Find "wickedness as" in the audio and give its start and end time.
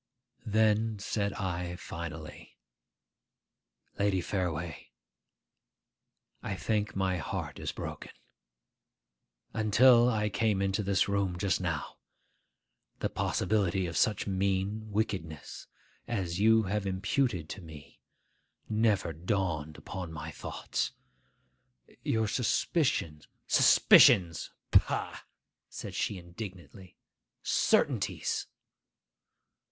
14.91-16.39